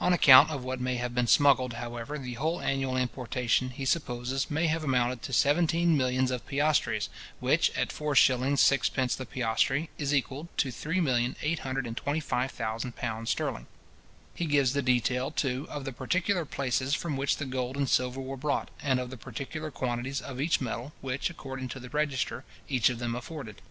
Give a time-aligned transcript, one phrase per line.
[0.00, 4.50] On account of what may have been smuggled, however, the whole annual importation, he supposes,
[4.50, 7.08] may have amounted to seventeen millions of piastres,
[7.38, 8.24] which, at 4s.
[8.56, 9.16] 6d.
[9.16, 11.04] the piastre, is equal to £
[11.36, 13.68] 3,825,000 sterling.
[14.34, 18.20] He gives the detail, too, of the particular places from which the gold and silver
[18.20, 22.42] were brought, and of the particular quantities of each metal, which according to the register,
[22.68, 23.62] each of them afforded.